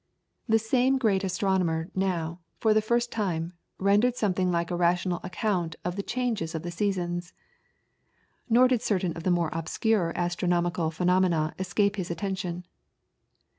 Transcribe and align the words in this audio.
The 0.49 0.57
same 0.57 0.97
great 0.97 1.23
astronomer 1.23 1.91
now, 1.93 2.39
for 2.57 2.73
the 2.73 2.81
first 2.81 3.11
time, 3.11 3.53
rendered 3.77 4.15
something 4.15 4.49
like 4.51 4.71
a 4.71 4.75
rational 4.75 5.19
account 5.23 5.75
of 5.85 5.95
the 5.95 6.01
changes 6.01 6.55
of 6.55 6.63
the 6.63 6.71
seasons. 6.71 7.33
Nor 8.49 8.67
did 8.67 8.81
certain 8.81 9.13
of 9.13 9.21
the 9.21 9.29
more 9.29 9.51
obscure 9.53 10.11
astronomical 10.15 10.89
phenomena 10.89 11.53
escape 11.59 11.97
his 11.97 12.09
attention. 12.09 12.65